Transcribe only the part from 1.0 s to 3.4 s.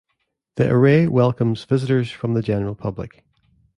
welcomes visitors from the general public.